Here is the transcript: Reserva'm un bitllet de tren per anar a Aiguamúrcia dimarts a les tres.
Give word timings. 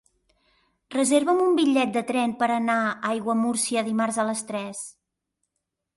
Reserva'm 0.95 1.43
un 1.43 1.51
bitllet 1.59 1.93
de 1.99 2.03
tren 2.09 2.33
per 2.41 2.49
anar 2.55 2.79
a 2.87 2.97
Aiguamúrcia 3.13 3.87
dimarts 3.91 4.19
a 4.25 4.29
les 4.31 4.45
tres. 4.53 4.85